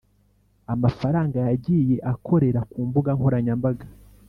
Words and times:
amafaranga 0.73 1.37
yagiye 1.47 1.95
akorera 2.11 2.61
ku 2.71 2.79
mbuga 2.87 3.09
nkoranyambaga, 3.17 3.85